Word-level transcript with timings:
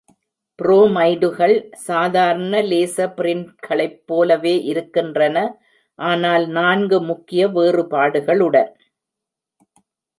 புரோமைடுகள் 0.59 1.53
சாதாரண 1.87 2.61
லேசர் 2.69 3.13
பிரின்ட்களைப் 3.17 3.99
போலவே 4.09 4.55
இருக்கின்றன, 4.71 5.37
ஆனால் 5.99 6.45
நான்கு 6.57 6.99
முக்கிய 7.11 7.47
வேறுபாடுகளுடன். 7.57 8.71